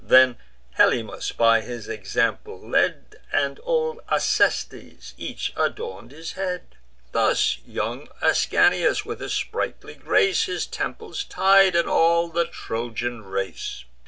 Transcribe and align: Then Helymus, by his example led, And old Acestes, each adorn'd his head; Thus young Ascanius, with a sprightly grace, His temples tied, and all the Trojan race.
Then 0.03 0.37
Helymus, 0.79 1.31
by 1.31 1.61
his 1.61 1.87
example 1.87 2.59
led, 2.59 3.17
And 3.31 3.59
old 3.61 3.99
Acestes, 4.09 5.13
each 5.15 5.53
adorn'd 5.55 6.09
his 6.11 6.31
head; 6.31 6.75
Thus 7.11 7.59
young 7.67 8.07
Ascanius, 8.19 9.05
with 9.05 9.21
a 9.21 9.29
sprightly 9.29 9.93
grace, 9.93 10.45
His 10.45 10.65
temples 10.65 11.23
tied, 11.25 11.75
and 11.75 11.87
all 11.87 12.29
the 12.29 12.47
Trojan 12.47 13.25
race. 13.25 13.85